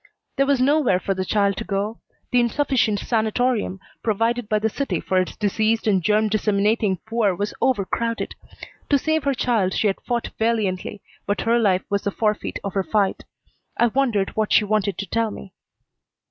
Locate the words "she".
9.75-9.85, 14.51-14.65